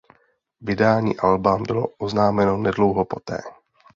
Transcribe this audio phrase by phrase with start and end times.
[0.61, 3.37] Vydání alba bylo oznámeno nedlouho poté.